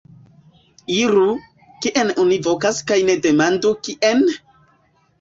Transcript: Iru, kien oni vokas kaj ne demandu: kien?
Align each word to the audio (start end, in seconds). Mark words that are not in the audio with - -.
Iru, 1.01 1.25
kien 1.87 2.11
oni 2.25 2.41
vokas 2.49 2.83
kaj 2.91 3.01
ne 3.13 3.21
demandu: 3.29 3.79
kien? 3.87 4.29